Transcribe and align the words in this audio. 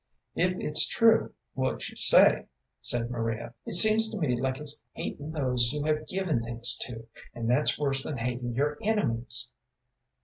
"If 0.33 0.53
it's 0.59 0.87
true, 0.87 1.31
what 1.53 1.87
you 1.89 1.95
say," 1.95 2.47
said 2.81 3.11
Maria, 3.11 3.53
"it 3.67 3.75
seems 3.75 4.09
to 4.09 4.17
me 4.17 4.33
it's 4.35 4.41
like 4.41 4.57
hating 4.93 5.29
those 5.29 5.71
you 5.73 5.83
have 5.83 6.07
given 6.07 6.41
things 6.41 6.75
to, 6.87 7.05
and 7.35 7.47
that's 7.47 7.77
worse 7.77 8.01
than 8.01 8.17
hating 8.17 8.55
your 8.55 8.79
enemies." 8.81 9.51